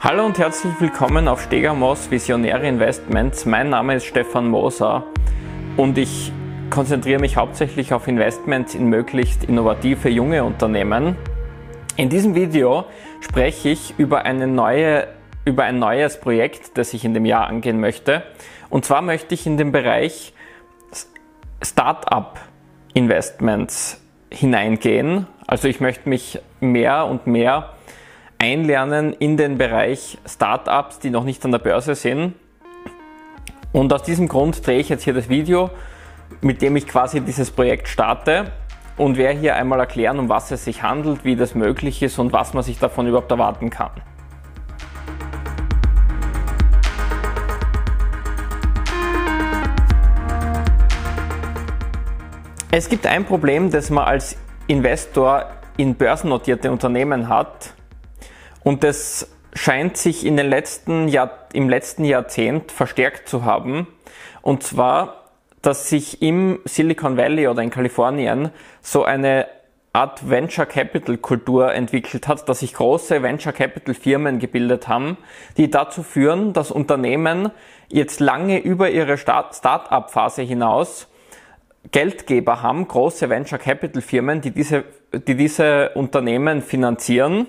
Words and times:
Hallo 0.00 0.24
und 0.24 0.38
herzlich 0.38 0.72
willkommen 0.78 1.26
auf 1.26 1.42
Stegamos 1.42 2.08
Visionäre 2.08 2.68
Investments. 2.68 3.46
Mein 3.46 3.70
Name 3.70 3.96
ist 3.96 4.04
Stefan 4.04 4.46
Moser 4.46 5.04
und 5.76 5.98
ich 5.98 6.30
konzentriere 6.70 7.18
mich 7.18 7.36
hauptsächlich 7.36 7.92
auf 7.92 8.06
Investments 8.06 8.76
in 8.76 8.88
möglichst 8.88 9.42
innovative 9.42 10.08
junge 10.08 10.44
Unternehmen. 10.44 11.16
In 11.96 12.10
diesem 12.10 12.36
Video 12.36 12.84
spreche 13.20 13.70
ich 13.70 13.94
über, 13.98 14.24
eine 14.24 14.46
neue, 14.46 15.08
über 15.44 15.64
ein 15.64 15.80
neues 15.80 16.20
Projekt, 16.20 16.78
das 16.78 16.94
ich 16.94 17.04
in 17.04 17.12
dem 17.12 17.26
Jahr 17.26 17.48
angehen 17.48 17.80
möchte. 17.80 18.22
Und 18.70 18.84
zwar 18.84 19.02
möchte 19.02 19.34
ich 19.34 19.48
in 19.48 19.56
den 19.56 19.72
Bereich 19.72 20.32
Startup 21.60 22.38
Investments 22.94 24.00
hineingehen. 24.30 25.26
Also 25.48 25.66
ich 25.66 25.80
möchte 25.80 26.08
mich 26.08 26.38
mehr 26.60 27.04
und 27.06 27.26
mehr 27.26 27.74
einlernen 28.38 29.12
in 29.12 29.36
den 29.36 29.58
Bereich 29.58 30.18
Startups, 30.24 31.00
die 31.00 31.10
noch 31.10 31.24
nicht 31.24 31.44
an 31.44 31.52
der 31.52 31.58
Börse 31.58 31.94
sind. 31.94 32.34
Und 33.72 33.92
aus 33.92 34.02
diesem 34.02 34.28
Grund 34.28 34.66
drehe 34.66 34.78
ich 34.78 34.88
jetzt 34.88 35.02
hier 35.02 35.14
das 35.14 35.28
Video, 35.28 35.70
mit 36.40 36.62
dem 36.62 36.76
ich 36.76 36.86
quasi 36.86 37.20
dieses 37.20 37.50
Projekt 37.50 37.88
starte 37.88 38.52
und 38.96 39.16
werde 39.16 39.40
hier 39.40 39.56
einmal 39.56 39.80
erklären, 39.80 40.18
um 40.18 40.28
was 40.28 40.50
es 40.50 40.64
sich 40.64 40.82
handelt, 40.82 41.24
wie 41.24 41.36
das 41.36 41.54
möglich 41.54 42.02
ist 42.02 42.18
und 42.18 42.32
was 42.32 42.54
man 42.54 42.62
sich 42.62 42.78
davon 42.78 43.06
überhaupt 43.06 43.30
erwarten 43.30 43.70
kann. 43.70 43.90
Es 52.70 52.88
gibt 52.88 53.06
ein 53.06 53.24
Problem, 53.24 53.70
das 53.70 53.90
man 53.90 54.04
als 54.04 54.36
Investor 54.66 55.46
in 55.76 55.94
börsennotierte 55.94 56.70
Unternehmen 56.70 57.28
hat, 57.28 57.72
und 58.64 58.84
das 58.84 59.30
scheint 59.54 59.96
sich 59.96 60.24
in 60.24 60.36
den 60.36 60.48
letzten 60.48 61.08
Jahr, 61.08 61.30
im 61.52 61.68
letzten 61.68 62.04
Jahrzehnt 62.04 62.70
verstärkt 62.72 63.28
zu 63.28 63.44
haben. 63.44 63.88
Und 64.42 64.62
zwar, 64.62 65.24
dass 65.62 65.88
sich 65.88 66.22
im 66.22 66.60
Silicon 66.64 67.16
Valley 67.16 67.48
oder 67.48 67.62
in 67.62 67.70
Kalifornien 67.70 68.50
so 68.80 69.04
eine 69.04 69.46
Art 69.92 70.30
Venture 70.30 70.66
Capital 70.66 71.16
Kultur 71.16 71.72
entwickelt 71.72 72.28
hat, 72.28 72.48
dass 72.48 72.60
sich 72.60 72.74
große 72.74 73.22
Venture 73.22 73.52
Capital 73.52 73.94
Firmen 73.94 74.38
gebildet 74.38 74.86
haben, 74.86 75.16
die 75.56 75.70
dazu 75.70 76.02
führen, 76.02 76.52
dass 76.52 76.70
Unternehmen 76.70 77.50
jetzt 77.88 78.20
lange 78.20 78.58
über 78.58 78.90
ihre 78.90 79.18
Start-up 79.18 80.10
Phase 80.10 80.42
hinaus 80.42 81.08
Geldgeber 81.90 82.62
haben, 82.62 82.86
große 82.86 83.28
Venture 83.28 83.58
Capital 83.58 84.02
Firmen, 84.02 84.40
die 84.40 84.50
diese, 84.50 84.84
die 85.12 85.34
diese 85.34 85.90
Unternehmen 85.90 86.62
finanzieren 86.62 87.46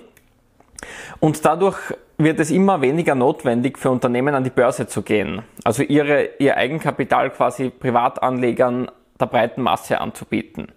und 1.20 1.44
dadurch 1.44 1.78
wird 2.18 2.38
es 2.40 2.50
immer 2.50 2.80
weniger 2.80 3.14
notwendig 3.14 3.78
für 3.78 3.90
Unternehmen 3.90 4.34
an 4.34 4.44
die 4.44 4.50
Börse 4.50 4.86
zu 4.86 5.02
gehen, 5.02 5.42
also 5.64 5.82
ihre, 5.82 6.30
ihr 6.38 6.56
Eigenkapital 6.56 7.30
quasi 7.30 7.70
Privatanlegern 7.70 8.90
der 9.18 9.26
breiten 9.26 9.62
Masse 9.62 10.00
anzubieten. 10.00 10.72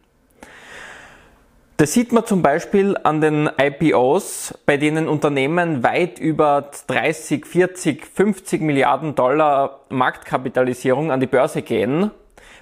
Das 1.77 1.91
sieht 1.91 2.11
man 2.11 2.25
zum 2.25 2.43
Beispiel 2.43 2.95
an 3.03 3.19
den 3.19 3.49
IPOs, 3.59 4.57
bei 4.65 4.77
denen 4.77 5.07
Unternehmen 5.07 5.83
weit 5.83 6.19
über 6.19 6.69
30, 6.87 7.45
40, 7.45 8.05
50 8.05 8.61
Milliarden 8.61 9.15
Dollar 9.15 9.81
Marktkapitalisierung 9.89 11.11
an 11.11 11.19
die 11.19 11.27
Börse 11.27 11.63
gehen. 11.63 12.11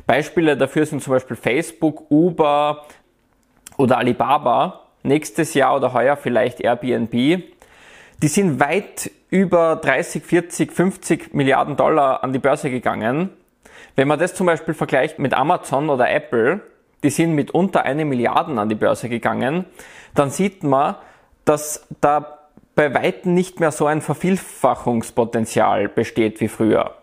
Beispiele 0.07 0.55
dafür 0.55 0.85
sind 0.85 1.03
zum 1.03 1.11
Beispiel 1.13 1.35
Facebook, 1.35 2.09
Uber 2.09 2.85
oder 3.77 3.97
Alibaba 3.97 4.80
nächstes 5.03 5.53
Jahr 5.53 5.75
oder 5.75 5.93
heuer 5.93 6.15
vielleicht 6.15 6.59
Airbnb, 6.59 7.11
die 8.21 8.27
sind 8.27 8.59
weit 8.59 9.11
über 9.29 9.77
30, 9.77 10.23
40, 10.23 10.71
50 10.71 11.33
Milliarden 11.33 11.75
Dollar 11.75 12.23
an 12.23 12.33
die 12.33 12.39
Börse 12.39 12.69
gegangen. 12.69 13.29
Wenn 13.95 14.07
man 14.07 14.19
das 14.19 14.35
zum 14.35 14.45
Beispiel 14.45 14.73
vergleicht 14.73 15.19
mit 15.19 15.33
Amazon 15.33 15.89
oder 15.89 16.09
Apple, 16.09 16.61
die 17.03 17.09
sind 17.09 17.33
mit 17.33 17.51
unter 17.51 17.83
eine 17.83 18.05
Milliarden 18.05 18.59
an 18.59 18.69
die 18.69 18.75
Börse 18.75 19.09
gegangen, 19.09 19.65
dann 20.13 20.29
sieht 20.29 20.63
man, 20.63 20.95
dass 21.45 21.87
da 21.99 22.39
bei 22.75 22.93
Weitem 22.93 23.33
nicht 23.33 23.59
mehr 23.59 23.71
so 23.71 23.85
ein 23.85 24.01
Vervielfachungspotenzial 24.01 25.87
besteht 25.87 26.39
wie 26.39 26.47
früher. 26.47 26.95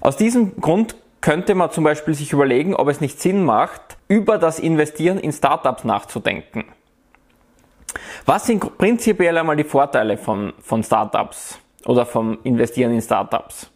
Aus 0.00 0.16
diesem 0.16 0.60
Grund 0.60 0.96
könnte 1.20 1.54
man 1.54 1.70
zum 1.70 1.84
Beispiel 1.84 2.14
sich 2.14 2.32
überlegen, 2.32 2.74
ob 2.74 2.88
es 2.88 3.00
nicht 3.00 3.20
Sinn 3.20 3.44
macht, 3.44 3.98
über 4.08 4.38
das 4.38 4.58
Investieren 4.58 5.18
in 5.18 5.32
Startups 5.32 5.84
nachzudenken. 5.84 6.64
Was 8.26 8.46
sind 8.46 8.78
prinzipiell 8.78 9.36
einmal 9.38 9.56
die 9.56 9.64
Vorteile 9.64 10.16
von, 10.16 10.52
von 10.60 10.82
Startups 10.82 11.58
oder 11.86 12.06
vom 12.06 12.38
Investieren 12.44 12.92
in 12.92 13.00
Startups? 13.00 13.70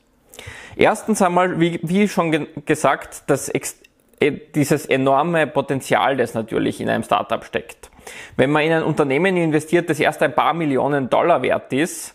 Erstens 0.76 1.22
einmal, 1.22 1.60
wie, 1.60 1.80
wie 1.82 2.08
schon 2.08 2.30
ge 2.32 2.46
gesagt, 2.64 3.24
das 3.28 3.48
äh, 3.48 4.32
dieses 4.54 4.86
enorme 4.86 5.46
Potenzial, 5.46 6.16
das 6.16 6.34
natürlich 6.34 6.80
in 6.80 6.88
einem 6.88 7.02
Startup 7.02 7.44
steckt. 7.44 7.90
Wenn 8.36 8.50
man 8.50 8.62
in 8.62 8.72
ein 8.72 8.82
Unternehmen 8.82 9.36
investiert, 9.36 9.88
das 9.88 10.00
erst 10.00 10.22
ein 10.22 10.34
paar 10.34 10.54
Millionen 10.54 11.08
Dollar 11.10 11.42
wert 11.42 11.72
ist 11.72 12.14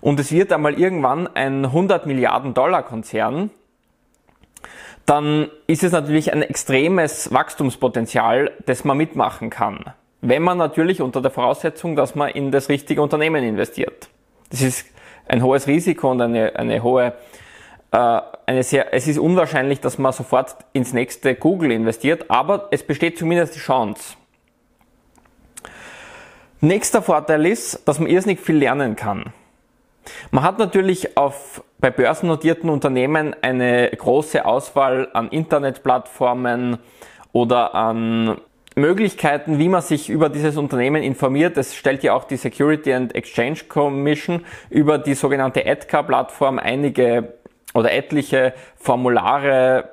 und 0.00 0.20
es 0.20 0.30
wird 0.32 0.52
einmal 0.52 0.78
irgendwann 0.78 1.26
ein 1.34 1.64
100 1.64 2.06
Milliarden 2.06 2.54
Dollar 2.54 2.82
Konzern, 2.82 3.50
dann 5.06 5.48
ist 5.66 5.82
es 5.82 5.92
natürlich 5.92 6.32
ein 6.32 6.42
extremes 6.42 7.32
Wachstumspotenzial, 7.32 8.52
das 8.66 8.84
man 8.84 8.98
mitmachen 8.98 9.48
kann. 9.48 9.94
Wenn 10.20 10.42
man 10.42 10.58
natürlich 10.58 11.00
unter 11.00 11.22
der 11.22 11.30
Voraussetzung, 11.30 11.94
dass 11.94 12.14
man 12.14 12.30
in 12.30 12.50
das 12.50 12.68
richtige 12.68 13.02
Unternehmen 13.02 13.44
investiert. 13.44 14.08
Das 14.50 14.62
ist 14.62 14.86
ein 15.28 15.42
hohes 15.42 15.66
Risiko 15.66 16.10
und 16.10 16.20
eine, 16.20 16.56
eine 16.56 16.82
hohe, 16.82 17.12
äh, 17.92 18.20
eine 18.46 18.62
sehr, 18.62 18.92
es 18.92 19.06
ist 19.06 19.18
unwahrscheinlich, 19.18 19.80
dass 19.80 19.98
man 19.98 20.12
sofort 20.12 20.56
ins 20.72 20.92
nächste 20.92 21.34
Google 21.34 21.70
investiert, 21.70 22.24
aber 22.28 22.68
es 22.70 22.82
besteht 22.82 23.18
zumindest 23.18 23.54
die 23.54 23.60
Chance. 23.60 24.16
Nächster 26.60 27.02
Vorteil 27.02 27.46
ist, 27.46 27.86
dass 27.86 28.00
man 28.00 28.08
irrsinnig 28.08 28.40
viel 28.40 28.56
lernen 28.56 28.96
kann. 28.96 29.32
Man 30.32 30.42
hat 30.42 30.58
natürlich 30.58 31.16
auf, 31.16 31.62
bei 31.78 31.90
börsennotierten 31.90 32.68
Unternehmen 32.70 33.36
eine 33.42 33.90
große 33.90 34.44
Auswahl 34.44 35.08
an 35.12 35.28
Internetplattformen 35.28 36.78
oder 37.32 37.74
an 37.74 38.40
Möglichkeiten, 38.78 39.58
wie 39.58 39.68
man 39.68 39.82
sich 39.82 40.08
über 40.08 40.28
dieses 40.28 40.56
Unternehmen 40.56 41.02
informiert. 41.02 41.56
Das 41.56 41.74
stellt 41.74 42.02
ja 42.02 42.14
auch 42.14 42.24
die 42.24 42.36
Security 42.36 42.92
and 42.92 43.14
Exchange 43.14 43.58
Commission 43.68 44.44
über 44.70 44.98
die 44.98 45.14
sogenannte 45.14 45.64
EDCA-Plattform 45.64 46.58
einige 46.58 47.34
oder 47.74 47.92
etliche 47.92 48.54
Formulare, 48.76 49.90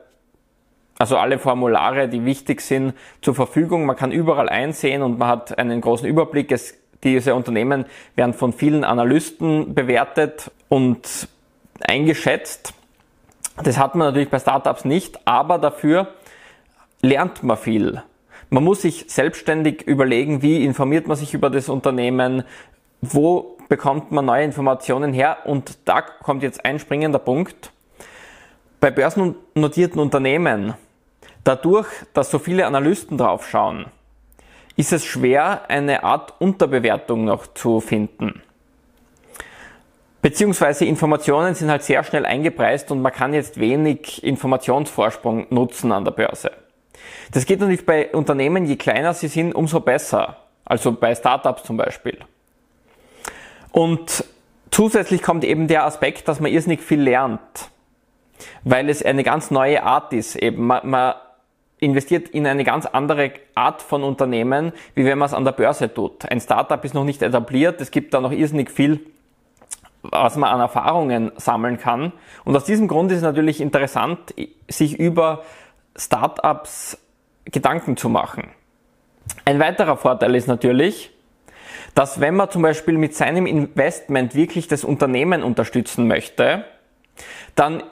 also 0.97 1.18
alle 1.18 1.40
Formulare, 1.40 2.07
die 2.07 2.25
wichtig 2.25 2.62
sind, 2.62 2.94
zur 3.22 3.35
Verfügung. 3.35 3.85
Man 3.85 3.96
kann 3.96 4.12
überall 4.12 4.50
einsehen 4.50 5.02
und 5.02 5.19
man 5.19 5.28
hat 5.28 5.57
einen 5.57 5.81
großen 5.81 6.07
Überblick. 6.07 6.52
Es, 6.52 6.78
diese 7.03 7.35
Unternehmen 7.35 7.85
werden 8.16 8.34
von 8.34 8.53
vielen 8.53 8.84
Analysten 8.84 9.73
bewertet 9.73 10.52
und 10.69 11.28
eingeschätzt. 11.81 12.73
Das 13.63 13.78
hat 13.78 13.96
man 13.96 14.07
natürlich 14.07 14.29
bei 14.29 14.40
Startups 14.40 14.85
nicht, 14.85 15.19
aber 15.25 15.57
dafür 15.59 16.07
lernt 17.02 17.44
man 17.44 17.57
viel. 17.57 18.02
Man 18.50 18.64
muss 18.64 18.84
sich 18.84 19.06
selbstständig 19.08 19.84
überlegen, 19.84 20.42
wie 20.42 20.64
informiert 20.64 21.08
man 21.08 21.18
sich 21.18 21.34
über 21.34 21.50
das 21.50 21.70
Unternehmen, 21.70 22.44
wo 23.02 23.58
bekommt 23.70 24.12
man 24.12 24.26
neue 24.26 24.44
Informationen 24.44 25.14
her 25.14 25.40
und 25.46 25.78
da 25.86 26.02
kommt 26.02 26.44
jetzt 26.44 26.64
ein 26.66 26.80
springender 26.80 27.20
Punkt. 27.20 27.72
Bei 28.80 28.92
börsennotierten 28.92 30.00
Unternehmen, 30.00 30.76
dadurch, 31.44 31.88
dass 32.14 32.30
so 32.30 32.40
viele 32.40 32.68
Analysten 32.68 33.18
draufschauen, 33.18 33.88
ist 34.76 34.94
es 34.94 35.06
schwer, 35.06 35.70
eine 35.70 36.04
Art 36.04 36.34
Unterbewertung 36.40 37.26
noch 37.26 37.48
zu 37.48 37.80
finden. 37.80 38.42
Beziehungsweise 40.22 40.86
Informationen 40.86 41.53
sind 41.56 41.70
halt 41.70 41.84
sehr 41.84 42.03
schnell 42.03 42.26
eingepreist 42.26 42.91
und 42.91 43.02
man 43.02 43.12
kann 43.12 43.34
jetzt 43.34 43.59
wenig 43.59 44.24
Informationsvorsprung 44.24 45.48
nutzen 45.52 45.91
an 45.91 46.03
der 46.03 46.12
Börse. 46.12 46.52
Das 47.31 47.46
geht 47.46 47.59
natürlich 47.59 47.85
bei 47.85 48.11
Unternehmen, 48.11 48.66
je 48.66 48.75
kleiner 48.75 49.13
sie 49.13 49.28
sind, 49.28 49.53
umso 49.53 49.79
besser. 49.79 50.37
Also 50.66 50.91
bei 50.91 51.13
Startups 51.13 51.63
zum 51.63 51.78
Beispiel. 51.78 52.17
Und 53.72 54.23
zusätzlich 54.72 55.22
kommt 55.22 55.43
eben 55.43 55.67
der 55.67 55.85
Aspekt, 55.85 56.28
dass 56.28 56.40
man 56.40 56.52
irrsinnig 56.52 56.81
viel 56.81 57.02
lernt. 57.02 57.69
Weil 58.63 58.90
es 58.90 59.03
eine 59.03 59.23
ganz 59.23 59.52
neue 59.52 59.84
Art 59.84 60.11
ist. 60.13 60.35
Eben 60.35 60.66
man, 60.66 60.90
man 60.90 61.13
investiert 61.79 62.29
in 62.29 62.47
eine 62.47 62.63
ganz 62.63 62.85
andere 62.85 63.31
Art 63.53 63.81
von 63.81 64.03
Unternehmen, 64.03 64.72
wie 64.93 65.05
wenn 65.05 65.17
man 65.17 65.28
es 65.28 65.34
an 65.34 65.46
der 65.46 65.52
Börse 65.52 65.93
tut. 65.93 66.29
Ein 66.29 66.40
Startup 66.40 66.84
ist 66.84 66.93
noch 66.93 67.03
nicht 67.03 67.22
etabliert, 67.22 67.81
es 67.81 67.91
gibt 67.91 68.13
da 68.13 68.22
noch 68.22 68.31
irrsinnig 68.31 68.72
viel, 68.72 68.99
was 70.02 70.35
man 70.35 70.49
an 70.49 70.59
Erfahrungen 70.59 71.31
sammeln 71.37 71.78
kann. 71.78 72.13
Und 72.43 72.55
aus 72.55 72.66
diesem 72.66 72.87
Grund 72.87 73.11
ist 73.11 73.17
es 73.17 73.23
natürlich 73.23 73.61
interessant, 73.61 74.34
sich 74.69 74.97
über 74.99 75.43
Startups 75.96 76.97
Gedanken 77.46 77.97
zu 77.97 78.09
machen. 78.09 78.50
Ein 79.46 79.59
weiterer 79.59 79.97
Vorteil 79.97 80.36
ist 80.36 80.47
natürlich, 80.47 81.12
dass 81.94 82.20
wenn 82.20 82.36
man 82.36 82.50
zum 82.50 82.62
Beispiel 82.62 82.97
mit 82.97 83.16
seinem 83.16 83.46
Investment 83.46 84.36
wirklich 84.36 84.68
das 84.68 84.84
Unternehmen 84.84 85.44
unterstützen 85.44 86.08
möchte, 86.08 86.66
dann 87.56 87.84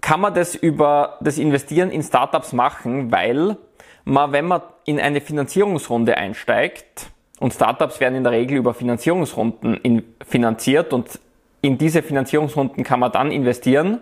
kann 0.00 0.20
man 0.20 0.34
das 0.34 0.54
über 0.54 1.18
das 1.20 1.38
Investieren 1.38 1.90
in 1.90 2.02
Startups 2.02 2.52
machen, 2.52 3.10
weil 3.10 3.56
man, 4.04 4.32
wenn 4.32 4.46
man 4.46 4.62
in 4.84 5.00
eine 5.00 5.20
Finanzierungsrunde 5.20 6.16
einsteigt, 6.16 7.10
und 7.40 7.54
Startups 7.54 8.00
werden 8.00 8.16
in 8.16 8.24
der 8.24 8.32
Regel 8.32 8.56
über 8.56 8.74
Finanzierungsrunden 8.74 10.02
finanziert 10.26 10.92
und 10.92 11.20
in 11.60 11.78
diese 11.78 12.02
Finanzierungsrunden 12.02 12.84
kann 12.84 13.00
man 13.00 13.12
dann 13.12 13.30
investieren, 13.30 14.00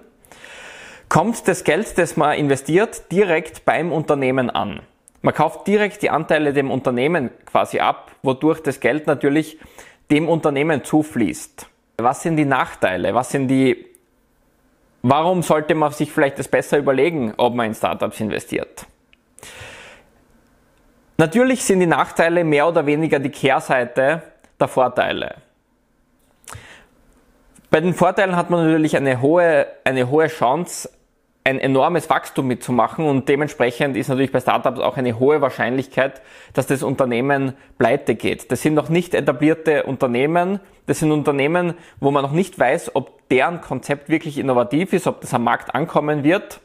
kommt 1.16 1.48
das 1.48 1.64
Geld, 1.64 1.96
das 1.96 2.18
man 2.18 2.36
investiert, 2.36 3.10
direkt 3.10 3.64
beim 3.64 3.90
Unternehmen 3.90 4.50
an. 4.50 4.80
Man 5.22 5.32
kauft 5.32 5.66
direkt 5.66 6.02
die 6.02 6.10
Anteile 6.10 6.52
dem 6.52 6.70
Unternehmen 6.70 7.30
quasi 7.46 7.80
ab, 7.80 8.12
wodurch 8.22 8.62
das 8.62 8.80
Geld 8.80 9.06
natürlich 9.06 9.58
dem 10.10 10.28
Unternehmen 10.28 10.84
zufließt. 10.84 11.70
Was 11.96 12.22
sind 12.22 12.36
die 12.36 12.44
Nachteile? 12.44 13.14
Was 13.14 13.30
sind 13.30 13.48
die, 13.48 13.86
warum 15.00 15.42
sollte 15.42 15.74
man 15.74 15.90
sich 15.90 16.12
vielleicht 16.12 16.38
das 16.38 16.48
besser 16.48 16.76
überlegen, 16.76 17.32
ob 17.38 17.54
man 17.54 17.68
in 17.68 17.74
Startups 17.74 18.20
investiert? 18.20 18.84
Natürlich 21.16 21.64
sind 21.64 21.80
die 21.80 21.86
Nachteile 21.86 22.44
mehr 22.44 22.68
oder 22.68 22.84
weniger 22.84 23.18
die 23.20 23.30
Kehrseite 23.30 24.20
der 24.60 24.68
Vorteile. 24.68 25.36
Bei 27.70 27.80
den 27.80 27.94
Vorteilen 27.94 28.36
hat 28.36 28.50
man 28.50 28.66
natürlich 28.66 28.98
eine 28.98 29.22
hohe, 29.22 29.66
eine 29.82 30.10
hohe 30.10 30.28
Chance, 30.28 30.90
ein 31.46 31.60
enormes 31.60 32.10
Wachstum 32.10 32.48
mitzumachen 32.48 33.06
und 33.06 33.28
dementsprechend 33.28 33.96
ist 33.96 34.08
natürlich 34.08 34.32
bei 34.32 34.40
Startups 34.40 34.80
auch 34.80 34.96
eine 34.96 35.20
hohe 35.20 35.40
Wahrscheinlichkeit, 35.40 36.20
dass 36.54 36.66
das 36.66 36.82
Unternehmen 36.82 37.52
pleite 37.78 38.16
geht. 38.16 38.50
Das 38.50 38.62
sind 38.62 38.74
noch 38.74 38.88
nicht 38.88 39.14
etablierte 39.14 39.84
Unternehmen, 39.84 40.58
das 40.86 40.98
sind 40.98 41.12
Unternehmen, 41.12 41.74
wo 42.00 42.10
man 42.10 42.24
noch 42.24 42.32
nicht 42.32 42.58
weiß, 42.58 42.96
ob 42.96 43.28
deren 43.28 43.60
Konzept 43.60 44.08
wirklich 44.08 44.38
innovativ 44.38 44.92
ist, 44.92 45.06
ob 45.06 45.20
das 45.20 45.32
am 45.34 45.44
Markt 45.44 45.72
ankommen 45.72 46.24
wird. 46.24 46.58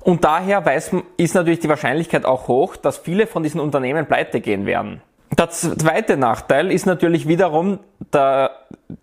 Und 0.00 0.24
daher 0.24 0.66
weiß, 0.66 0.96
ist 1.18 1.36
natürlich 1.36 1.60
die 1.60 1.68
Wahrscheinlichkeit 1.68 2.24
auch 2.24 2.48
hoch, 2.48 2.74
dass 2.74 2.98
viele 2.98 3.28
von 3.28 3.44
diesen 3.44 3.60
Unternehmen 3.60 4.06
pleite 4.06 4.40
gehen 4.40 4.66
werden. 4.66 5.02
Der 5.38 5.50
zweite 5.50 6.16
Nachteil 6.16 6.72
ist 6.72 6.86
natürlich 6.86 7.28
wiederum 7.28 7.78
der, 8.12 8.50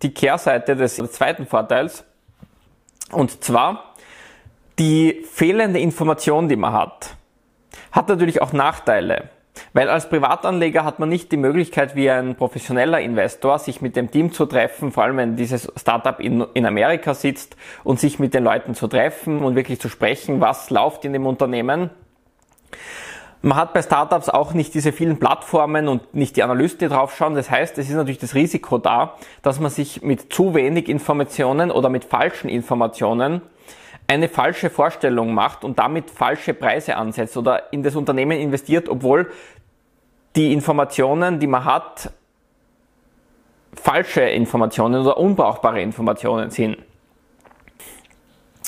die 0.02 0.12
Kehrseite 0.12 0.76
des 0.76 0.96
zweiten 0.96 1.46
Vorteils. 1.46 2.04
Und 3.12 3.42
zwar 3.44 3.94
die 4.78 5.24
fehlende 5.30 5.78
Information, 5.78 6.48
die 6.48 6.56
man 6.56 6.72
hat, 6.72 7.16
hat 7.92 8.08
natürlich 8.08 8.40
auch 8.40 8.52
Nachteile. 8.52 9.30
Weil 9.72 9.88
als 9.88 10.08
Privatanleger 10.08 10.84
hat 10.84 10.98
man 10.98 11.08
nicht 11.08 11.30
die 11.32 11.36
Möglichkeit, 11.36 11.94
wie 11.94 12.10
ein 12.10 12.34
professioneller 12.34 13.00
Investor, 13.00 13.58
sich 13.58 13.80
mit 13.80 13.94
dem 13.94 14.10
Team 14.10 14.32
zu 14.32 14.46
treffen, 14.46 14.90
vor 14.90 15.04
allem 15.04 15.16
wenn 15.16 15.36
dieses 15.36 15.70
Startup 15.76 16.18
in, 16.18 16.44
in 16.54 16.66
Amerika 16.66 17.14
sitzt 17.14 17.56
und 17.84 18.00
sich 18.00 18.18
mit 18.18 18.32
den 18.32 18.44
Leuten 18.44 18.74
zu 18.74 18.88
treffen 18.88 19.40
und 19.40 19.56
wirklich 19.56 19.80
zu 19.80 19.88
sprechen, 19.88 20.40
was 20.40 20.70
läuft 20.70 21.04
in 21.04 21.12
dem 21.12 21.26
Unternehmen. 21.26 21.90
Man 23.42 23.56
hat 23.56 23.72
bei 23.72 23.80
Startups 23.80 24.28
auch 24.28 24.52
nicht 24.52 24.74
diese 24.74 24.92
vielen 24.92 25.18
Plattformen 25.18 25.88
und 25.88 26.14
nicht 26.14 26.36
die 26.36 26.42
Analysten, 26.42 26.80
die 26.80 26.94
draufschauen. 26.94 27.34
Das 27.34 27.50
heißt, 27.50 27.78
es 27.78 27.88
ist 27.88 27.94
natürlich 27.94 28.18
das 28.18 28.34
Risiko 28.34 28.76
da, 28.76 29.16
dass 29.40 29.60
man 29.60 29.70
sich 29.70 30.02
mit 30.02 30.30
zu 30.32 30.54
wenig 30.54 30.88
Informationen 30.90 31.70
oder 31.70 31.88
mit 31.88 32.04
falschen 32.04 32.50
Informationen 32.50 33.40
eine 34.06 34.28
falsche 34.28 34.68
Vorstellung 34.68 35.32
macht 35.32 35.64
und 35.64 35.78
damit 35.78 36.10
falsche 36.10 36.52
Preise 36.52 36.96
ansetzt 36.96 37.36
oder 37.36 37.72
in 37.72 37.82
das 37.82 37.96
Unternehmen 37.96 38.38
investiert, 38.38 38.88
obwohl 38.88 39.30
die 40.36 40.52
Informationen, 40.52 41.38
die 41.40 41.46
man 41.46 41.64
hat, 41.64 42.12
falsche 43.72 44.22
Informationen 44.22 45.00
oder 45.00 45.16
unbrauchbare 45.16 45.80
Informationen 45.80 46.50
sind. 46.50 46.76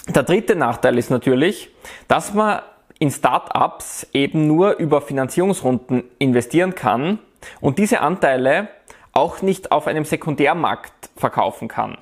Der 0.09 0.23
dritte 0.23 0.57
Nachteil 0.57 0.97
ist 0.97 1.11
natürlich, 1.11 1.71
dass 2.09 2.33
man 2.33 2.63
in 3.03 3.11
Startups 3.11 4.07
eben 4.13 4.47
nur 4.47 4.77
über 4.77 5.01
Finanzierungsrunden 5.03 6.05
investieren 6.21 6.77
kann 6.77 7.19
und 7.61 7.81
diese 7.81 8.01
Anteile 8.01 8.69
auch 9.13 9.43
nicht 9.43 9.73
auf 9.73 9.89
einem 9.89 10.05
Sekundärmarkt 10.05 11.11
verkaufen 11.17 11.67
kann. 11.67 11.99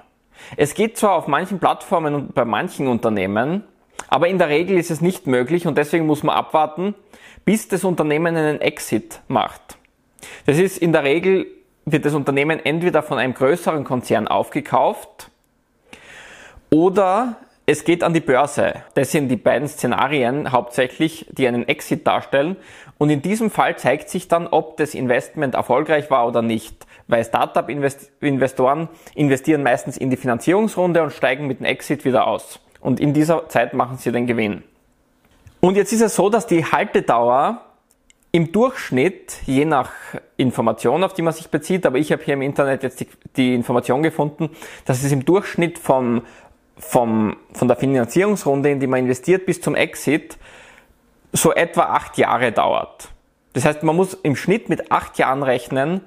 Es 0.58 0.74
geht 0.74 0.98
zwar 0.98 1.12
auf 1.12 1.26
manchen 1.26 1.58
Plattformen 1.58 2.14
und 2.14 2.34
bei 2.34 2.44
manchen 2.44 2.86
Unternehmen, 2.86 3.64
aber 4.08 4.28
in 4.28 4.36
der 4.36 4.50
Regel 4.50 4.76
ist 4.76 4.90
es 4.90 5.00
nicht 5.00 5.26
möglich 5.26 5.66
und 5.66 5.78
deswegen 5.78 6.04
muss 6.04 6.22
man 6.22 6.36
abwarten, 6.36 6.94
bis 7.46 7.66
das 7.66 7.82
Unternehmen 7.82 8.36
einen 8.36 8.60
Exit 8.60 9.20
macht. 9.26 9.78
Das 10.44 10.58
ist 10.58 10.76
in 10.76 10.92
der 10.92 11.04
Regel 11.04 11.46
wird 11.86 12.04
das 12.04 12.12
Unternehmen 12.12 12.60
entweder 12.62 13.02
von 13.02 13.16
einem 13.16 13.32
größeren 13.32 13.84
Konzern 13.84 14.28
aufgekauft 14.28 15.30
oder 16.68 17.36
es 17.70 17.84
geht 17.84 18.02
an 18.02 18.12
die 18.12 18.20
Börse. 18.20 18.82
Das 18.94 19.12
sind 19.12 19.28
die 19.28 19.36
beiden 19.36 19.68
Szenarien 19.68 20.50
hauptsächlich, 20.50 21.26
die 21.30 21.46
einen 21.46 21.68
Exit 21.68 22.04
darstellen. 22.04 22.56
Und 22.98 23.10
in 23.10 23.22
diesem 23.22 23.48
Fall 23.48 23.78
zeigt 23.78 24.08
sich 24.08 24.26
dann, 24.26 24.48
ob 24.48 24.76
das 24.76 24.92
Investment 24.92 25.54
erfolgreich 25.54 26.10
war 26.10 26.26
oder 26.26 26.42
nicht. 26.42 26.84
Weil 27.06 27.24
Startup-Investoren 27.24 28.88
investieren 29.14 29.62
meistens 29.62 29.96
in 29.96 30.10
die 30.10 30.16
Finanzierungsrunde 30.16 31.00
und 31.00 31.12
steigen 31.12 31.46
mit 31.46 31.60
dem 31.60 31.64
Exit 31.64 32.04
wieder 32.04 32.26
aus. 32.26 32.58
Und 32.80 32.98
in 32.98 33.12
dieser 33.12 33.48
Zeit 33.48 33.72
machen 33.72 33.98
sie 33.98 34.10
den 34.10 34.26
Gewinn. 34.26 34.64
Und 35.60 35.76
jetzt 35.76 35.92
ist 35.92 36.00
es 36.00 36.16
so, 36.16 36.28
dass 36.28 36.48
die 36.48 36.64
Haltedauer 36.64 37.60
im 38.32 38.50
Durchschnitt, 38.50 39.38
je 39.46 39.64
nach 39.64 39.92
Information, 40.36 41.04
auf 41.04 41.14
die 41.14 41.22
man 41.22 41.34
sich 41.34 41.50
bezieht, 41.50 41.86
aber 41.86 41.98
ich 41.98 42.10
habe 42.10 42.22
hier 42.22 42.34
im 42.34 42.42
Internet 42.42 42.82
jetzt 42.82 43.00
die, 43.00 43.08
die 43.36 43.54
Information 43.54 44.02
gefunden, 44.02 44.50
dass 44.84 45.02
es 45.04 45.12
im 45.12 45.24
Durchschnitt 45.24 45.78
vom 45.78 46.22
vom, 46.80 47.36
von 47.52 47.68
der 47.68 47.76
Finanzierungsrunde, 47.76 48.70
in 48.70 48.80
die 48.80 48.86
man 48.86 49.00
investiert, 49.00 49.46
bis 49.46 49.60
zum 49.60 49.74
Exit 49.74 50.38
so 51.32 51.52
etwa 51.52 51.82
acht 51.82 52.18
Jahre 52.18 52.50
dauert. 52.52 53.10
Das 53.52 53.64
heißt, 53.64 53.82
man 53.82 53.94
muss 53.94 54.14
im 54.14 54.34
Schnitt 54.34 54.68
mit 54.68 54.90
acht 54.90 55.18
Jahren 55.18 55.42
rechnen, 55.42 56.00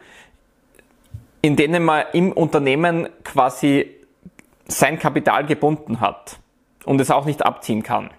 in 1.42 1.56
denen 1.56 1.84
man 1.84 2.06
im 2.14 2.32
Unternehmen 2.32 3.08
quasi 3.24 3.90
sein 4.68 4.98
Kapital 4.98 5.46
gebunden 5.46 6.00
hat 6.00 6.40
und 6.86 7.00
es 7.02 7.12
auch 7.12 7.26
nicht 7.26 7.46
abziehen 7.46 7.84
kann. 7.84 8.10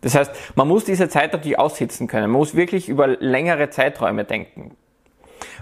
Das 0.00 0.14
heißt, 0.14 0.32
man 0.56 0.68
muss 0.68 0.84
diese 0.84 1.08
Zeit 1.08 1.32
natürlich 1.32 1.58
aussitzen 1.58 2.08
können. 2.08 2.30
Man 2.30 2.38
muss 2.38 2.54
wirklich 2.54 2.88
über 2.88 3.06
längere 3.06 3.70
Zeiträume 3.70 4.24
denken. 4.24 4.76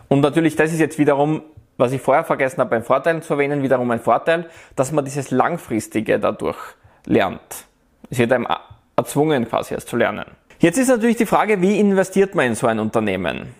Und 0.08 0.20
natürlich, 0.20 0.56
das 0.56 0.72
ist 0.72 0.80
jetzt 0.80 0.98
wiederum 0.98 1.42
was 1.76 1.92
ich 1.92 2.00
vorher 2.00 2.24
vergessen 2.24 2.58
habe, 2.58 2.70
beim 2.70 2.84
Vorteilen 2.84 3.22
zu 3.22 3.34
erwähnen, 3.34 3.62
wiederum 3.62 3.90
ein 3.90 4.00
Vorteil, 4.00 4.48
dass 4.76 4.92
man 4.92 5.04
dieses 5.04 5.30
Langfristige 5.30 6.18
dadurch 6.18 6.58
lernt. 7.06 7.66
Es 8.10 8.18
wird 8.18 8.32
einem 8.32 8.46
erzwungen, 8.96 9.48
quasi 9.48 9.74
es 9.74 9.86
zu 9.86 9.96
lernen. 9.96 10.26
Jetzt 10.58 10.78
ist 10.78 10.88
natürlich 10.88 11.16
die 11.16 11.26
Frage, 11.26 11.60
wie 11.60 11.80
investiert 11.80 12.34
man 12.34 12.46
in 12.46 12.54
so 12.54 12.66
ein 12.66 12.78
Unternehmen? 12.78 13.54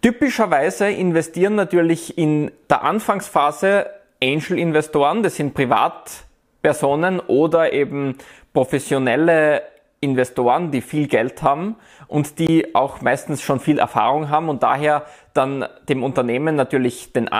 Typischerweise 0.00 0.90
investieren 0.90 1.54
natürlich 1.54 2.18
in 2.18 2.50
der 2.68 2.82
Anfangsphase 2.82 3.86
Angel-Investoren, 4.22 5.22
das 5.22 5.36
sind 5.36 5.54
Privatpersonen 5.54 7.20
oder 7.20 7.72
eben 7.72 8.18
professionelle 8.52 9.62
Investoren, 10.02 10.72
die 10.72 10.80
viel 10.80 11.06
Geld 11.06 11.42
haben 11.42 11.76
und 12.08 12.38
die 12.38 12.74
auch 12.74 13.00
meistens 13.00 13.40
schon 13.40 13.60
viel 13.60 13.78
Erfahrung 13.78 14.28
haben 14.28 14.48
und 14.48 14.62
daher 14.62 15.06
dann 15.32 15.64
dem 15.88 16.02
Unternehmen 16.02 16.56
natürlich 16.56 17.12
den 17.12 17.30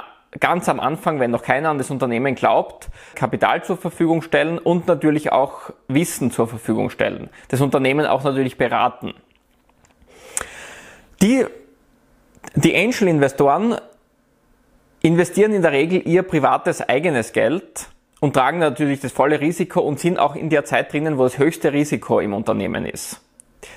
ganz 0.41 0.69
am 0.69 0.81
Anfang, 0.81 1.21
wenn 1.21 1.31
noch 1.31 1.43
keiner 1.43 1.71
an 1.71 1.79
das 1.79 1.91
Unternehmen 1.91 2.35
glaubt, 2.37 2.89
Kapital 3.15 3.65
zur 3.65 3.77
Verfügung 3.77 4.23
stellen 4.23 4.59
und 4.59 4.87
natürlich 4.87 5.33
auch 5.33 5.71
Wissen 5.89 6.31
zur 6.31 6.49
Verfügung 6.49 6.89
stellen. 6.89 7.29
Das 7.49 7.61
Unternehmen 7.61 8.07
auch 8.07 8.23
natürlich 8.23 8.57
beraten. 8.57 9.13
Die, 11.21 11.45
die 12.55 12.75
Angel-Investoren 12.77 13.77
investieren 15.03 15.53
in 15.53 15.63
der 15.63 15.73
Regel 15.73 16.07
ihr 16.07 16.23
privates 16.23 16.81
eigenes 16.81 17.33
Geld 17.33 17.89
und 18.23 18.35
tragen 18.35 18.61
natürlich 18.61 19.01
das 19.01 19.11
volle 19.11 19.41
Risiko 19.41 19.81
und 19.81 19.99
sind 19.99 20.17
auch 20.17 20.37
in 20.37 20.49
der 20.49 20.65
Zeit 20.65 20.93
drinnen, 20.93 21.19
wo 21.19 21.25
das 21.25 21.39
höchste 21.39 21.73
Risiko 21.73 22.21
im 22.21 22.35
Unternehmen 22.35 22.87
ist. 22.87 23.21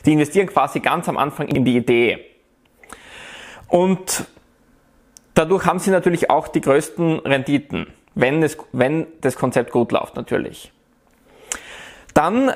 Die 0.05 0.13
investieren 0.13 0.45
quasi 0.45 0.81
ganz 0.81 1.09
am 1.09 1.17
Anfang 1.17 1.47
in 1.47 1.65
die 1.65 1.75
Idee. 1.75 2.23
Und 3.67 4.27
dadurch 5.33 5.65
haben 5.65 5.79
sie 5.79 5.89
natürlich 5.89 6.29
auch 6.29 6.47
die 6.47 6.61
größten 6.61 7.21
Renditen, 7.21 7.87
wenn, 8.13 8.43
es, 8.43 8.55
wenn 8.71 9.07
das 9.21 9.35
Konzept 9.35 9.71
gut 9.71 9.91
läuft 9.91 10.15
natürlich. 10.15 10.71
Dann 12.13 12.53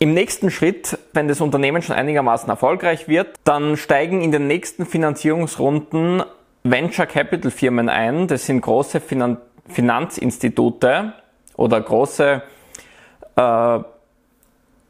im 0.00 0.12
nächsten 0.12 0.50
Schritt, 0.50 0.98
wenn 1.14 1.26
das 1.26 1.40
Unternehmen 1.40 1.80
schon 1.80 1.96
einigermaßen 1.96 2.50
erfolgreich 2.50 3.08
wird, 3.08 3.28
dann 3.44 3.78
steigen 3.78 4.20
in 4.20 4.30
den 4.30 4.46
nächsten 4.46 4.84
Finanzierungsrunden 4.84 6.22
Venture 6.64 7.06
Capital 7.06 7.50
Firmen 7.50 7.88
ein. 7.88 8.26
Das 8.26 8.44
sind 8.44 8.60
große 8.60 9.00
Finan 9.00 9.38
Finanzinstitute 9.68 11.14
oder 11.56 11.80
große 11.80 12.42
äh, 13.36 13.78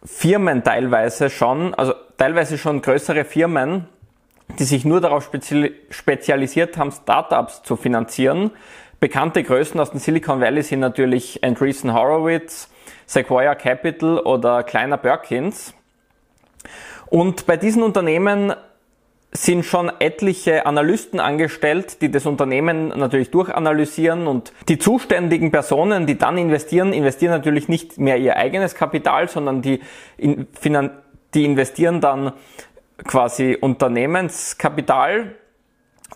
Firmen 0.05 0.63
teilweise 0.63 1.31
schon, 1.31 1.75
also 1.75 1.95
teilweise 2.19 2.59
schon 2.59 2.83
größere 2.83 3.25
Firmen, 3.25 3.89
die 4.59 4.65
sich 4.65 4.85
nur 4.85 5.01
darauf 5.01 5.31
spezialisiert 5.91 6.77
haben, 6.77 6.93
Startups 6.93 7.63
zu 7.63 7.77
finanzieren. 7.77 8.51
Bekannte 9.01 9.43
Größen 9.43 9.81
aus 9.81 9.91
dem 9.91 10.01
Silicon 10.01 10.41
Valley 10.41 10.63
sind 10.63 10.81
natürlich 10.81 11.43
Andreessen 11.43 11.95
Horowitz, 11.95 12.69
Sequoia 13.07 13.55
Capital 13.55 14.19
oder 14.19 14.63
kleiner 14.63 14.99
Perkins. 14.99 15.75
Und 17.07 17.47
bei 17.47 17.57
diesen 17.57 17.83
Unternehmen 17.83 18.55
sind 19.37 19.65
schon 19.65 19.91
etliche 19.99 20.65
Analysten 20.65 21.19
angestellt, 21.19 22.01
die 22.03 22.11
das 22.11 22.25
Unternehmen 22.25 22.89
natürlich 22.89 23.33
durchanalysieren 23.33 24.29
und 24.29 24.53
die 24.69 24.79
zuständigen 24.79 25.51
Personen, 25.51 26.07
die 26.07 26.17
dann 26.17 26.39
investieren, 26.39 26.93
investieren 26.93 27.33
natürlich 27.33 27.69
nicht 27.69 27.99
mehr 27.99 28.17
ihr 28.17 28.37
eigenes 28.37 28.77
Kapital, 28.77 29.29
sondern 29.29 29.61
die, 29.61 29.81
die 30.23 31.45
investieren 31.45 32.01
dann 32.01 32.33
quasi 33.05 33.59
Unternehmenskapital 33.61 35.35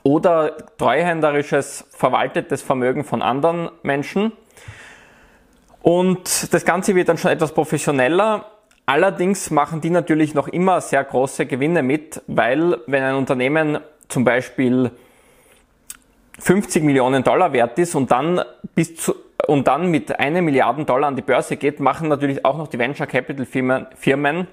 oder 0.04 0.56
treuhänderisches 0.78 1.86
verwaltetes 1.90 2.62
Vermögen 2.62 3.02
von 3.02 3.20
anderen 3.20 3.70
Menschen. 3.82 4.32
Und 5.82 6.52
das 6.52 6.64
Ganze 6.64 6.94
wird 6.94 7.08
dann 7.08 7.18
schon 7.18 7.32
etwas 7.32 7.52
professioneller. 7.52 8.46
Allerdings 8.88 9.50
machen 9.50 9.82
die 9.82 9.90
natürlich 9.90 10.32
noch 10.32 10.48
immer 10.48 10.80
sehr 10.80 11.04
große 11.04 11.44
Gewinne 11.44 11.82
mit, 11.82 12.22
weil 12.26 12.78
wenn 12.86 13.02
ein 13.02 13.16
Unternehmen 13.16 13.80
zum 14.08 14.24
Beispiel 14.24 14.90
50 16.38 16.84
Millionen 16.84 17.22
Dollar 17.22 17.52
wert 17.52 17.78
ist 17.78 17.94
und 17.94 18.10
dann 18.10 18.40
bis 18.74 18.96
zu, 18.96 19.14
und 19.46 19.68
dann 19.68 19.90
mit 19.90 20.18
einer 20.18 20.40
Milliarde 20.40 20.86
Dollar 20.86 21.08
an 21.08 21.16
die 21.16 21.22
Börse 21.22 21.58
geht, 21.58 21.80
machen 21.80 22.08
natürlich 22.08 22.46
auch 22.46 22.56
noch 22.56 22.68
die 22.68 22.78
Venture 22.78 23.06
Capital 23.06 23.44
Firmen, 23.44 23.88
Firmen 23.94 24.48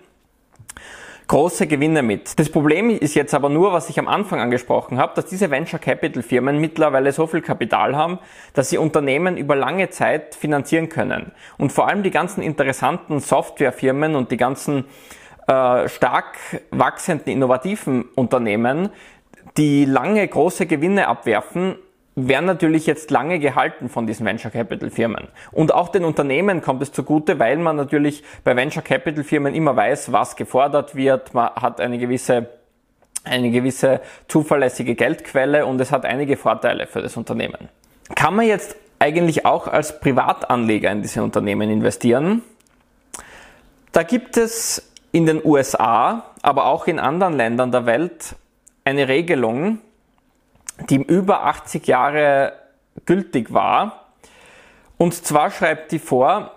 große 1.28 1.68
Gewinne 1.68 2.04
mit. 2.04 2.38
Das 2.40 2.50
Problem 2.50 2.90
ist 2.90 3.16
jetzt 3.16 3.34
aber 3.34 3.50
nur, 3.50 3.74
was 3.74 3.90
ich 3.90 3.98
am 4.00 4.08
Anfang 4.08 4.40
angesprochen 4.40 4.98
habe, 4.98 5.14
dass 5.16 5.26
diese 5.26 5.50
Venture 5.50 5.80
Capital 5.80 6.24
Firmen 6.24 6.60
mittlerweile 6.60 7.12
so 7.12 7.28
viel 7.28 7.42
Kapital 7.42 7.96
haben, 7.96 8.20
dass 8.54 8.70
sie 8.70 8.78
Unternehmen 8.78 9.38
über 9.38 9.56
lange 9.56 9.90
Zeit 9.90 10.36
finanzieren 10.36 10.90
können. 10.90 11.32
Und 11.58 11.72
vor 11.72 11.88
allem 11.88 12.04
die 12.04 12.12
ganzen 12.12 12.42
interessanten 12.42 13.20
Softwarefirmen 13.20 14.16
und 14.16 14.32
die 14.32 14.38
ganzen 14.38 14.86
äh, 15.48 15.88
stark 15.88 16.38
wachsenden 16.72 17.32
innovativen 17.32 18.06
Unternehmen, 18.16 18.90
die 19.58 19.86
lange 19.86 20.28
große 20.28 20.66
Gewinne 20.66 21.08
abwerfen, 21.08 21.76
werden 22.16 22.46
natürlich 22.46 22.86
jetzt 22.86 23.12
lange 23.12 23.40
gehalten 23.40 23.90
von 23.90 24.08
diesen 24.08 24.26
Venture 24.26 24.52
Capital 24.52 24.90
Firmen. 24.90 25.28
Und 25.52 25.74
auch 25.74 25.90
den 25.90 26.06
Unternehmen 26.06 26.62
kommt 26.62 26.82
es 26.82 26.92
zugute, 26.92 27.40
weil 27.40 27.58
man 27.58 27.76
natürlich 27.76 28.24
bei 28.44 28.56
Venture 28.56 28.84
Capital 28.84 29.24
Firmen 29.24 29.54
immer 29.54 29.76
weiß, 29.76 30.12
was 30.12 30.36
gefordert 30.36 30.96
wird. 30.96 31.34
Man 31.34 31.50
hat 31.50 31.82
eine 31.82 31.98
gewisse 31.98 32.50
eine 33.26 33.50
gewisse 33.50 34.02
zuverlässige 34.28 34.94
Geldquelle 34.94 35.66
und 35.66 35.82
es 35.82 35.92
hat 35.92 36.06
einige 36.06 36.38
Vorteile 36.38 36.86
für 36.86 37.02
das 37.02 37.18
Unternehmen. 37.18 37.70
Kann 38.16 38.36
man 38.36 38.46
jetzt 38.46 38.76
eigentlich 39.00 39.46
auch 39.46 39.68
als 39.68 40.00
Privatanleger 40.00 40.92
in 40.92 41.02
diese 41.02 41.24
Unternehmen 41.24 41.70
investieren? 41.70 42.44
Da 43.92 44.04
gibt 44.04 44.38
es 44.38 44.92
in 45.12 45.26
den 45.26 45.44
USA, 45.44 46.26
aber 46.42 46.66
auch 46.66 46.86
in 46.88 47.00
anderen 47.00 47.34
Ländern 47.34 47.72
der 47.72 47.86
Welt 47.86 48.36
eine 48.84 49.08
Regelung, 49.08 49.80
die 50.90 51.02
über 51.02 51.44
80 51.46 51.88
Jahre 51.88 52.54
gültig 53.06 53.54
war. 53.54 54.06
Und 54.98 55.14
zwar 55.14 55.52
schreibt 55.52 55.92
die 55.92 56.00
vor, 56.00 56.52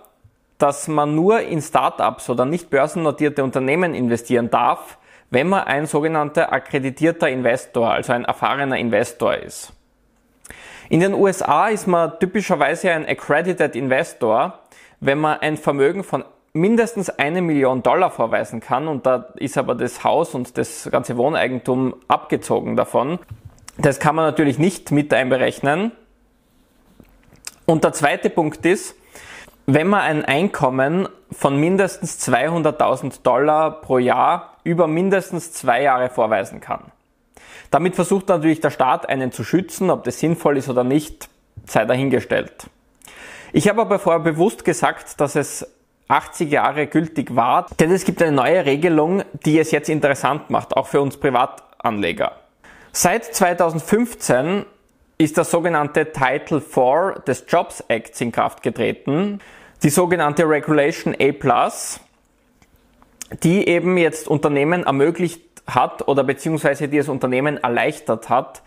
dass 0.57 0.87
man 0.87 1.15
nur 1.15 1.41
in 1.41 1.61
Startups 1.61 2.29
oder 2.29 2.45
nicht 2.45 2.69
börsennotierte 2.69 3.43
Unternehmen 3.43 3.95
investieren 3.95 4.49
darf, 4.49 4.97
wenn 5.31 5.47
man 5.47 5.63
ein 5.63 5.85
sogenannter 5.85 6.51
akkreditierter 6.51 7.29
Investor, 7.29 7.91
also 7.91 8.13
ein 8.13 8.25
erfahrener 8.25 8.77
Investor 8.77 9.35
ist. 9.35 9.73
In 10.89 11.01
den 11.01 11.13
USA 11.13 11.67
ist 11.67 11.87
man 11.87 12.19
typischerweise 12.19 12.91
ein 12.91 13.07
accredited 13.07 13.75
Investor, 13.75 14.59
wenn 14.99 15.19
man 15.19 15.39
ein 15.39 15.55
Vermögen 15.55 16.03
von 16.03 16.25
mindestens 16.53 17.09
eine 17.09 17.41
Million 17.41 17.83
Dollar 17.83 18.09
vorweisen 18.09 18.59
kann 18.59 18.87
und 18.87 19.05
da 19.05 19.27
ist 19.35 19.57
aber 19.57 19.75
das 19.75 20.03
Haus 20.03 20.33
und 20.33 20.57
das 20.57 20.89
ganze 20.91 21.15
Wohneigentum 21.15 21.95
abgezogen 22.07 22.75
davon. 22.75 23.19
Das 23.81 23.99
kann 23.99 24.13
man 24.13 24.25
natürlich 24.25 24.59
nicht 24.59 24.91
mit 24.91 25.13
einberechnen. 25.13 25.93
Und 27.65 27.85
der 27.85 27.93
zweite 27.93 28.29
Punkt 28.29 28.65
ist, 28.65 28.93
wenn 29.67 29.87
man 29.87 30.01
ein 30.01 30.25
Einkommen 30.25 31.07
von 31.31 31.57
mindestens 31.57 32.19
200.000 32.27 33.21
Dollar 33.23 33.79
pro 33.79 33.97
Jahr 33.97 34.57
über 34.65 34.87
mindestens 34.87 35.53
zwei 35.53 35.83
Jahre 35.83 36.09
vorweisen 36.09 36.59
kann. 36.59 36.91
Damit 37.71 37.95
versucht 37.95 38.27
natürlich 38.27 38.59
der 38.59 38.71
Staat 38.71 39.07
einen 39.07 39.31
zu 39.31 39.45
schützen, 39.45 39.91
ob 39.91 40.03
das 40.03 40.19
sinnvoll 40.19 40.57
ist 40.57 40.67
oder 40.67 40.83
nicht, 40.83 41.29
sei 41.65 41.85
dahingestellt. 41.85 42.67
Ich 43.53 43.69
habe 43.69 43.81
aber 43.81 43.99
vorher 43.99 44.19
bewusst 44.19 44.65
gesagt, 44.65 45.21
dass 45.21 45.35
es 45.35 45.65
80 46.09 46.51
Jahre 46.51 46.87
gültig 46.87 47.33
war, 47.33 47.67
denn 47.79 47.91
es 47.91 48.03
gibt 48.03 48.21
eine 48.21 48.33
neue 48.33 48.65
Regelung, 48.65 49.23
die 49.45 49.57
es 49.57 49.71
jetzt 49.71 49.87
interessant 49.87 50.49
macht, 50.49 50.75
auch 50.75 50.87
für 50.87 50.99
uns 50.99 51.17
Privatanleger. 51.17 52.33
Seit 52.91 53.23
2015 53.23 54.65
ist 55.19 55.37
das 55.37 55.51
sogenannte 55.51 56.11
Title 56.11 56.57
IV 56.57 57.23
des 57.25 57.45
Jobs 57.47 57.83
Acts 57.87 58.19
in 58.21 58.31
Kraft 58.31 58.63
getreten, 58.63 59.39
die 59.83 59.89
sogenannte 59.89 60.49
Regulation 60.49 61.15
A+, 61.15 61.71
die 63.43 63.67
eben 63.67 63.97
jetzt 63.97 64.27
Unternehmen 64.27 64.83
ermöglicht 64.83 65.41
hat 65.67 66.07
oder 66.07 66.23
beziehungsweise 66.23 66.87
die 66.87 66.97
es 66.97 67.09
Unternehmen 67.09 67.57
erleichtert 67.57 68.29
hat, 68.29 68.63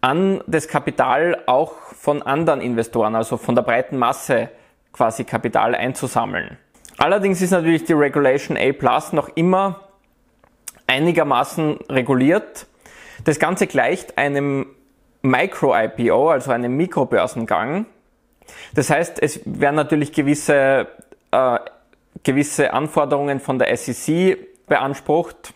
an 0.00 0.42
das 0.46 0.68
Kapital 0.68 1.42
auch 1.46 1.72
von 1.94 2.22
anderen 2.22 2.62
Investoren, 2.62 3.14
also 3.14 3.36
von 3.36 3.54
der 3.54 3.62
breiten 3.62 3.98
Masse 3.98 4.48
quasi 4.92 5.24
Kapital 5.24 5.74
einzusammeln. 5.74 6.56
Allerdings 6.96 7.42
ist 7.42 7.50
natürlich 7.50 7.84
die 7.84 7.92
Regulation 7.92 8.56
A 8.56 9.02
noch 9.12 9.28
immer 9.34 9.80
einigermaßen 10.86 11.78
reguliert 11.90 12.67
das 13.28 13.38
Ganze 13.38 13.66
gleicht 13.66 14.16
einem 14.16 14.64
Micro-IPO, 15.20 16.30
also 16.30 16.50
einem 16.50 16.78
Mikrobörsengang. 16.78 17.84
Das 18.72 18.88
heißt, 18.88 19.22
es 19.22 19.42
werden 19.44 19.76
natürlich 19.76 20.14
gewisse, 20.14 20.86
äh, 21.30 21.58
gewisse 22.22 22.72
Anforderungen 22.72 23.38
von 23.40 23.58
der 23.58 23.76
SEC 23.76 24.38
beansprucht. 24.66 25.52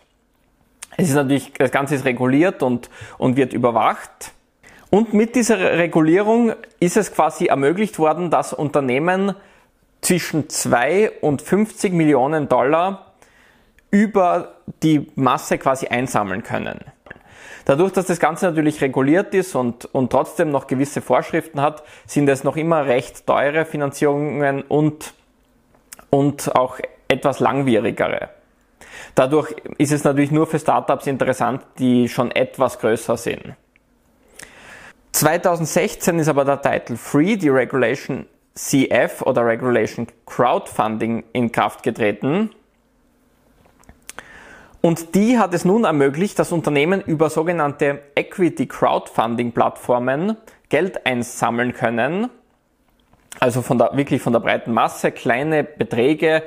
Es 0.97 1.09
ist 1.09 1.15
natürlich, 1.15 1.51
das 1.53 1.71
Ganze 1.71 1.95
ist 1.95 2.05
reguliert 2.05 2.61
und, 2.61 2.91
und 3.17 3.37
wird 3.37 3.53
überwacht. 3.53 4.33
Und 4.91 5.15
mit 5.15 5.35
dieser 5.35 5.57
Regulierung 5.79 6.53
ist 6.79 6.95
es 6.95 7.11
quasi 7.11 7.47
ermöglicht 7.47 7.97
worden, 7.97 8.29
dass 8.29 8.53
Unternehmen 8.53 9.33
zwischen 10.01 10.47
2 10.47 11.09
und 11.21 11.41
50 11.41 11.91
Millionen 11.91 12.47
Dollar 12.47 13.13
über 13.89 14.57
die 14.83 15.09
Masse 15.15 15.57
quasi 15.57 15.87
einsammeln 15.87 16.43
können. 16.43 16.79
Dadurch, 17.65 17.93
dass 17.93 18.07
das 18.07 18.19
Ganze 18.19 18.45
natürlich 18.45 18.81
reguliert 18.81 19.33
ist 19.33 19.55
und, 19.55 19.85
und 19.93 20.11
trotzdem 20.11 20.51
noch 20.51 20.67
gewisse 20.67 21.01
Vorschriften 21.01 21.61
hat, 21.61 21.83
sind 22.05 22.27
es 22.27 22.43
noch 22.43 22.57
immer 22.57 22.85
recht 22.85 23.25
teure 23.25 23.65
Finanzierungen 23.65 24.63
und, 24.63 25.13
und 26.09 26.55
auch 26.55 26.79
etwas 27.07 27.39
langwierigere. 27.39 28.29
Dadurch 29.15 29.55
ist 29.77 29.91
es 29.91 30.03
natürlich 30.03 30.31
nur 30.31 30.47
für 30.47 30.59
Startups 30.59 31.07
interessant, 31.07 31.61
die 31.79 32.09
schon 32.09 32.31
etwas 32.31 32.79
größer 32.79 33.15
sind. 33.15 33.55
2016 35.13 36.19
ist 36.19 36.27
aber 36.27 36.43
der 36.43 36.61
Title 36.61 36.97
Free, 36.97 37.37
die 37.37 37.49
Regulation 37.49 38.25
CF 38.55 39.21
oder 39.21 39.45
Regulation 39.45 40.07
Crowdfunding 40.25 41.23
in 41.33 41.51
Kraft 41.51 41.83
getreten. 41.83 42.49
Und 44.85 45.15
die 45.15 45.39
hat 45.39 45.53
es 45.53 45.63
nun 45.63 45.85
ermöglicht, 45.85 46.37
dass 46.37 46.51
Unternehmen 46.51 46.99
über 46.99 47.29
sogenannte 47.29 48.01
Equity 48.15 48.67
Crowdfunding 48.67 49.53
Plattformen 49.53 50.35
Geld 50.67 51.05
einsammeln 51.05 51.73
können. 51.73 52.29
Also 53.39 53.61
von 53.61 53.77
der, 53.77 53.95
wirklich 53.95 54.21
von 54.21 54.33
der 54.33 54.41
breiten 54.41 54.73
Masse, 54.73 55.13
kleine 55.13 55.63
Beträge 55.63 56.43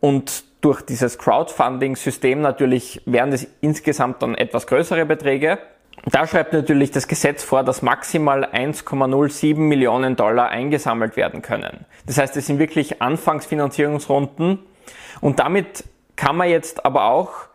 und 0.00 0.42
durch 0.62 0.82
dieses 0.82 1.16
Crowdfunding-System 1.16 2.40
natürlich 2.40 3.02
wären 3.06 3.32
es 3.32 3.46
insgesamt 3.60 4.20
dann 4.20 4.34
etwas 4.34 4.66
größere 4.66 5.06
Beträge. 5.06 5.60
Da 6.06 6.26
schreibt 6.26 6.54
natürlich 6.54 6.90
das 6.90 7.06
Gesetz 7.06 7.44
vor, 7.44 7.62
dass 7.62 7.82
maximal 7.82 8.46
1,07 8.46 9.58
Millionen 9.58 10.16
Dollar 10.16 10.48
eingesammelt 10.48 11.16
werden 11.16 11.40
können. 11.40 11.84
Das 12.06 12.18
heißt, 12.18 12.36
es 12.36 12.46
sind 12.46 12.58
wirklich 12.58 13.00
Anfangsfinanzierungsrunden 13.00 14.58
und 15.20 15.38
damit 15.38 15.84
kann 16.16 16.36
man 16.36 16.48
jetzt 16.48 16.84
aber 16.84 17.04
auch 17.04 17.46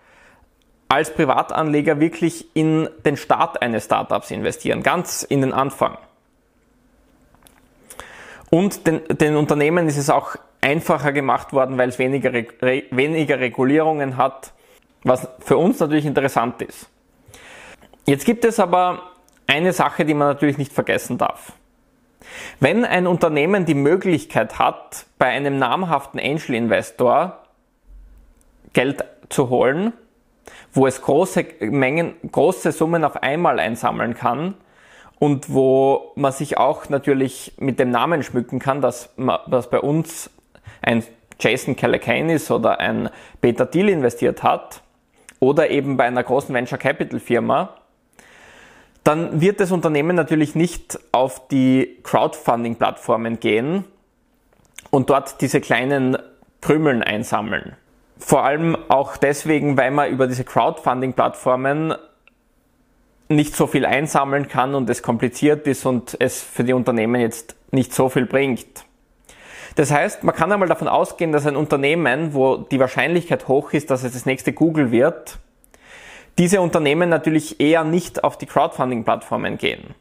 als 0.91 1.13
Privatanleger 1.13 2.01
wirklich 2.01 2.53
in 2.53 2.89
den 3.05 3.15
Start 3.15 3.62
eines 3.62 3.86
Startups 3.86 4.29
investieren, 4.29 4.83
ganz 4.83 5.24
in 5.24 5.39
den 5.39 5.53
Anfang. 5.53 5.98
Und 8.50 8.86
den, 8.86 9.00
den 9.07 9.38
Unternehmen 9.38 9.88
ist 9.88 9.95
es 9.95 10.10
auch 10.10 10.36
einfacher 10.60 11.13
gemacht 11.13 11.53
worden, 11.53 11.77
weil 11.77 11.88
es 11.88 11.98
weniger, 11.98 12.33
weniger 12.33 13.39
Regulierungen 13.39 14.17
hat, 14.17 14.51
was 15.03 15.29
für 15.39 15.55
uns 15.55 15.79
natürlich 15.79 16.05
interessant 16.05 16.62
ist. 16.62 16.89
Jetzt 18.05 18.25
gibt 18.25 18.43
es 18.43 18.60
aber 18.60 19.13
eine 19.48 19.71
Sache, 19.71 20.03
die 20.03 20.13
man 20.13 20.27
natürlich 20.27 20.57
nicht 20.57 20.74
vergessen 20.74 21.17
darf. 21.17 21.53
Wenn 22.60 22.83
ein 22.83 23.07
Unternehmen 23.07 23.63
die 23.63 23.75
Möglichkeit 23.75 24.60
hat, 24.60 25.05
bei 25.17 25.27
einem 25.27 25.57
namhaften 25.57 26.19
Angel 26.19 26.53
Investor 26.53 27.38
Geld 28.74 29.05
zu 29.29 29.48
holen, 29.48 29.93
wo 30.74 30.88
es 30.88 31.01
große 31.01 31.46
Mengen, 31.62 32.15
große 32.31 32.72
Summen 32.72 33.03
auf 33.03 33.22
einmal 33.24 33.60
einsammeln 33.60 34.13
kann 34.13 34.55
und 35.20 35.53
wo 35.53 36.13
man 36.15 36.31
sich 36.31 36.58
auch 36.58 36.89
natürlich 36.89 37.53
mit 37.60 37.79
dem 37.79 37.91
Namen 37.91 38.24
schmücken 38.24 38.60
kann, 38.60 38.81
dass, 38.81 39.13
man, 39.17 39.39
dass 39.48 39.70
bei 39.70 39.79
uns 39.79 40.29
ein 40.81 41.03
Jason 41.39 41.75
Calacanis 41.75 42.50
oder 42.51 42.79
ein 42.79 43.10
Peter 43.39 43.70
Thiel 43.70 43.89
investiert 43.89 44.43
hat 44.43 44.81
oder 45.39 45.70
eben 45.70 45.98
bei 45.98 46.05
einer 46.05 46.24
großen 46.24 46.53
Venture 46.53 46.77
Capital 46.77 47.20
Firma, 47.20 47.75
dann 49.03 49.41
wird 49.41 49.60
das 49.60 49.72
Unternehmen 49.72 50.15
natürlich 50.15 50.55
nicht 50.55 51.00
auf 51.12 51.48
die 51.48 52.00
Crowdfunding-Plattformen 52.03 53.39
gehen 53.39 53.86
und 54.91 55.10
dort 55.10 55.41
diese 55.41 55.62
kleinen 55.62 56.17
Krümeln 56.62 57.01
einsammeln. 57.01 57.75
Vor 58.23 58.43
allem 58.43 58.77
auch 58.87 59.17
deswegen, 59.17 59.75
weil 59.77 59.91
man 59.91 60.09
über 60.09 60.27
diese 60.27 60.43
Crowdfunding-Plattformen 60.43 61.95
nicht 63.29 63.55
so 63.55 63.65
viel 63.65 63.85
einsammeln 63.85 64.47
kann 64.47 64.75
und 64.75 64.89
es 64.89 65.01
kompliziert 65.01 65.65
ist 65.65 65.85
und 65.85 66.15
es 66.19 66.41
für 66.41 66.63
die 66.63 66.73
Unternehmen 66.73 67.19
jetzt 67.19 67.55
nicht 67.71 67.93
so 67.93 68.09
viel 68.09 68.27
bringt. 68.27 68.85
Das 69.75 69.91
heißt, 69.91 70.23
man 70.23 70.35
kann 70.35 70.51
einmal 70.51 70.67
davon 70.67 70.87
ausgehen, 70.87 71.31
dass 71.31 71.47
ein 71.47 71.55
Unternehmen, 71.55 72.33
wo 72.33 72.57
die 72.57 72.79
Wahrscheinlichkeit 72.79 73.47
hoch 73.47 73.73
ist, 73.73 73.89
dass 73.89 74.03
es 74.03 74.13
das 74.13 74.25
nächste 74.25 74.53
Google 74.53 74.91
wird, 74.91 75.39
diese 76.37 76.61
Unternehmen 76.61 77.09
natürlich 77.09 77.59
eher 77.59 77.83
nicht 77.83 78.23
auf 78.23 78.37
die 78.37 78.45
Crowdfunding-Plattformen 78.45 79.57
gehen. 79.57 79.95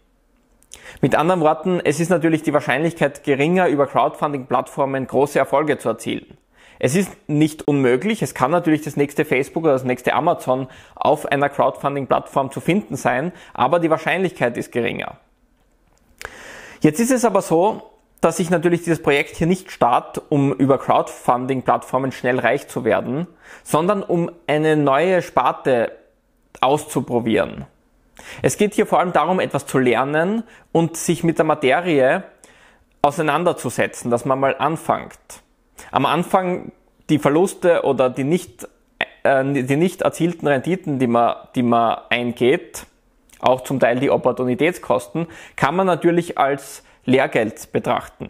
Mit 1.01 1.15
anderen 1.15 1.41
Worten, 1.41 1.81
es 1.83 2.01
ist 2.01 2.11
natürlich 2.11 2.43
die 2.43 2.53
Wahrscheinlichkeit 2.53 3.25
geringer, 3.25 3.69
über 3.69 3.87
Crowdfunding-Plattformen 3.87 5.07
große 5.07 5.39
Erfolge 5.39 5.79
zu 5.79 5.89
erzielen. 5.89 6.37
Es 6.83 6.97
ist 6.97 7.13
nicht 7.29 7.69
unmöglich, 7.69 8.23
es 8.23 8.35
kann 8.35 8.51
natürlich 8.51 8.81
das 8.81 8.97
nächste 8.97 9.27
Facebook 9.27 9.65
oder 9.65 9.75
das 9.75 9.85
nächste 9.85 10.15
Amazon 10.15 10.67
auf 10.95 11.27
einer 11.27 11.51
Crowdfunding-Plattform 11.51 12.51
zu 12.51 12.61
finden 12.61 12.97
sein, 12.97 13.33
aber 13.53 13.79
die 13.81 13.91
Wahrscheinlichkeit 13.91 14.57
ist 14.57 14.73
geringer. 14.73 15.19
Jetzt 16.81 16.99
ist 16.99 17.11
es 17.11 17.27
aber 17.27 17.43
so, 17.43 17.83
dass 18.23 18.39
ich 18.39 18.49
natürlich 18.49 18.83
dieses 18.83 19.03
Projekt 19.03 19.37
hier 19.37 19.47
nicht 19.47 19.71
starte, 19.71 20.23
um 20.31 20.55
über 20.55 20.79
Crowdfunding-Plattformen 20.79 22.13
schnell 22.13 22.39
reich 22.39 22.67
zu 22.67 22.83
werden, 22.83 23.27
sondern 23.63 24.03
um 24.03 24.31
eine 24.47 24.75
neue 24.75 25.21
Sparte 25.21 25.93
auszuprobieren. 26.63 27.67
Es 28.41 28.57
geht 28.57 28.73
hier 28.73 28.87
vor 28.87 29.01
allem 29.01 29.13
darum, 29.13 29.39
etwas 29.39 29.67
zu 29.67 29.79
lernen 29.79 30.45
und 30.73 30.97
sich 30.97 31.25
mit 31.25 31.37
der 31.37 31.45
Materie 31.45 32.25
auseinanderzusetzen, 33.03 34.11
dass 34.11 34.25
man 34.25 34.41
mal 34.41 34.57
anfängt. 34.57 35.43
Am 35.91 36.07
Anfang 36.07 36.73
die 37.09 37.19
Verluste 37.19 37.83
oder 37.85 38.11
die 38.11 38.25
nicht, 38.25 38.69
äh, 39.23 39.45
die 39.45 39.77
nicht 39.77 40.03
erzielten 40.03 40.47
Renditen, 40.47 40.99
die 40.99 41.07
man, 41.07 41.37
die 41.55 41.63
man 41.63 41.99
eingeht, 42.09 42.87
auch 43.41 43.63
zum 43.63 43.81
Teil 43.81 43.99
die 43.99 44.11
Opportunitätskosten, 44.11 45.27
kann 45.57 45.75
man 45.75 45.87
natürlich 45.87 46.39
als 46.39 46.85
Lehrgeld 47.05 47.73
betrachten. 47.73 48.29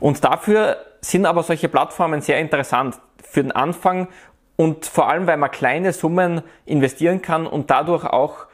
Und 0.00 0.22
dafür 0.22 0.76
sind 1.00 1.26
aber 1.26 1.42
solche 1.42 1.68
Plattformen 1.68 2.20
sehr 2.20 2.38
interessant 2.38 2.98
für 3.22 3.42
den 3.42 3.52
Anfang 3.52 4.08
und 4.56 4.86
vor 4.86 5.08
allem, 5.08 5.26
weil 5.26 5.36
man 5.36 5.50
kleine 5.50 5.92
Summen 5.92 6.42
investieren 6.64 7.22
kann 7.22 7.46
und 7.46 7.70
dadurch 7.70 8.04
auch 8.04 8.46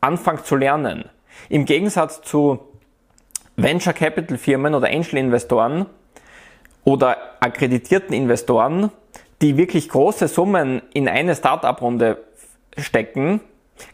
anfängt 0.00 0.44
zu 0.44 0.56
lernen. 0.56 1.08
Im 1.48 1.64
Gegensatz 1.64 2.20
zu 2.22 2.58
Venture 3.56 3.92
Capital 3.92 4.36
Firmen 4.38 4.74
oder 4.74 4.88
Angel 4.88 5.16
Investoren 5.16 5.86
oder 6.88 7.18
akkreditierten 7.40 8.14
Investoren, 8.14 8.90
die 9.42 9.58
wirklich 9.58 9.90
große 9.90 10.26
Summen 10.26 10.80
in 10.94 11.06
eine 11.06 11.36
Startup-Runde 11.36 12.16
stecken, 12.78 13.42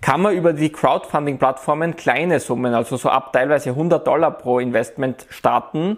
kann 0.01 0.23
man 0.23 0.37
über 0.37 0.53
die 0.53 0.71
Crowdfunding-Plattformen 0.71 1.97
kleine 1.97 2.39
Summen, 2.39 2.73
also 2.73 2.97
so 2.97 3.09
ab 3.09 3.33
teilweise 3.33 3.71
100 3.71 4.07
Dollar 4.07 4.31
pro 4.31 4.61
Investment 4.61 5.27
starten 5.29 5.97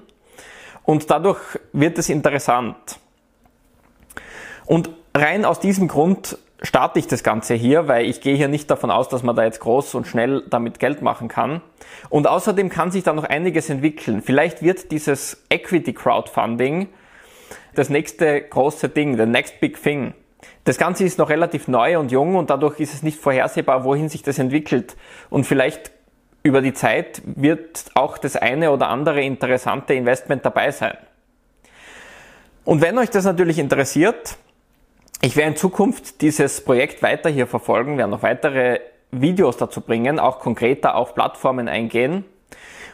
und 0.85 1.11
dadurch 1.11 1.39
wird 1.75 1.99
es 1.99 2.09
interessant. 2.09 2.99
Und 4.65 4.89
rein 5.15 5.45
aus 5.45 5.61
diesem 5.61 5.89
Grund 5.89 6.39
starte 6.63 6.99
ich 6.99 7.07
das 7.07 7.23
Ganze 7.23 7.55
hier, 7.55 7.89
weil 7.89 8.07
ich 8.07 8.21
gehe 8.21 8.37
hier 8.37 8.49
nicht 8.49 8.71
davon 8.71 8.91
aus, 8.91 9.09
dass 9.09 9.23
man 9.23 9.37
da 9.37 9.45
jetzt 9.45 9.61
groß 9.61 9.95
und 9.95 10.07
schnell 10.07 10.43
damit 10.49 10.79
Geld 10.79 11.03
machen 11.03 11.29
kann. 11.29 11.61
Und 12.09 12.27
außerdem 12.27 12.69
kann 12.69 12.91
sich 12.91 13.05
da 13.05 13.13
noch 13.13 13.25
einiges 13.25 13.69
entwickeln. 13.69 14.23
Vielleicht 14.23 14.63
wird 14.63 14.91
dieses 14.91 15.45
Equity 15.51 15.93
Crowdfunding 15.93 16.89
das 17.75 17.91
nächste 17.91 18.41
große 18.41 18.89
Ding, 18.89 19.17
the 19.17 19.27
next 19.27 19.61
big 19.61 19.81
thing. 19.83 20.15
Das 20.65 20.79
Ganze 20.79 21.05
ist 21.05 21.19
noch 21.19 21.29
relativ 21.29 21.69
neu 21.69 21.99
und 21.99 22.11
jung 22.11 22.35
und 22.37 22.51
dadurch 22.51 22.81
ist 22.81 22.95
es 22.95 23.03
nicht 23.03 23.21
vorhersehbar, 23.21 23.85
wohin 23.85 24.09
sich 24.09 24.23
das 24.23 24.39
entwickelt. 24.39 24.97
Und 25.31 25.45
vielleicht 25.45 25.93
über 26.43 26.63
die 26.63 26.73
Zeit 26.73 27.23
wird 27.25 27.85
auch 27.95 28.19
das 28.19 28.37
eine 28.37 28.71
oder 28.71 28.89
andere 28.89 29.21
interessante 29.23 29.95
Investment 29.95 30.45
dabei 30.45 30.71
sein. 30.71 30.97
Und 32.65 32.81
wenn 32.81 32.99
euch 32.99 33.11
das 33.11 33.25
natürlich 33.25 33.59
interessiert, 33.59 34.39
ich 35.21 35.37
werde 35.37 35.51
in 35.53 35.57
Zukunft 35.57 36.21
dieses 36.21 36.65
Projekt 36.65 37.03
weiter 37.03 37.31
hier 37.31 37.47
verfolgen, 37.47 37.99
werde 37.99 38.11
noch 38.11 38.23
weitere 38.23 38.81
Videos 39.11 39.57
dazu 39.57 39.81
bringen, 39.81 40.19
auch 40.19 40.41
konkreter 40.41 40.95
auf 40.95 41.15
Plattformen 41.15 41.69
eingehen. 41.69 42.25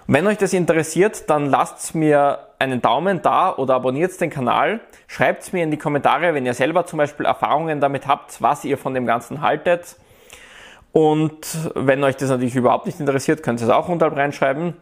Und 0.06 0.14
wenn 0.14 0.26
euch 0.26 0.38
das 0.38 0.52
interessiert, 0.52 1.28
dann 1.30 1.46
lasst 1.46 1.94
mir 1.94 2.48
einen 2.58 2.80
Daumen 2.80 3.22
da 3.22 3.54
oder 3.54 3.74
abonniert 3.74 4.20
den 4.20 4.30
Kanal. 4.30 4.80
Schreibt 5.06 5.52
mir 5.52 5.62
in 5.62 5.70
die 5.70 5.78
Kommentare, 5.78 6.34
wenn 6.34 6.46
ihr 6.46 6.54
selber 6.54 6.86
zum 6.86 6.98
Beispiel 6.98 7.26
Erfahrungen 7.26 7.80
damit 7.80 8.06
habt, 8.06 8.40
was 8.40 8.64
ihr 8.64 8.78
von 8.78 8.94
dem 8.94 9.06
Ganzen 9.06 9.40
haltet. 9.42 9.96
Und 10.92 11.70
wenn 11.74 12.04
euch 12.04 12.16
das 12.16 12.28
natürlich 12.28 12.54
überhaupt 12.54 12.86
nicht 12.86 13.00
interessiert, 13.00 13.42
könnt 13.42 13.60
ihr 13.60 13.66
es 13.66 13.72
auch 13.72 13.88
unterhalb 13.88 14.16
reinschreiben. 14.16 14.76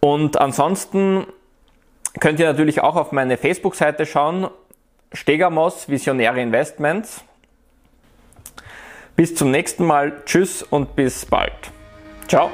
Und 0.00 0.38
ansonsten 0.38 1.26
könnt 2.20 2.38
ihr 2.38 2.46
natürlich 2.46 2.82
auch 2.82 2.96
auf 2.96 3.12
meine 3.12 3.36
Facebook-Seite 3.36 4.06
schauen 4.06 4.48
Stegamos 5.12 5.88
Visionäre 5.88 6.40
Investments. 6.40 7.24
Bis 9.16 9.34
zum 9.34 9.50
nächsten 9.50 9.84
Mal. 9.84 10.22
Tschüss 10.26 10.62
und 10.62 10.94
bis 10.94 11.24
bald. 11.24 11.52
Ciao. 12.28 12.50